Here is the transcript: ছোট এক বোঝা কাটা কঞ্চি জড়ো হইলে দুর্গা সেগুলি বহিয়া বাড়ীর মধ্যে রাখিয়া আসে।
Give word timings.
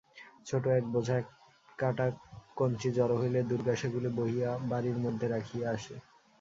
ছোট 0.47 0.63
এক 0.77 0.85
বোঝা 0.93 1.17
কাটা 1.79 2.07
কঞ্চি 2.57 2.89
জড়ো 2.97 3.15
হইলে 3.21 3.39
দুর্গা 3.49 3.73
সেগুলি 3.81 4.09
বহিয়া 4.17 4.49
বাড়ীর 4.69 4.97
মধ্যে 5.03 5.25
রাখিয়া 5.27 5.67
আসে। 5.71 5.95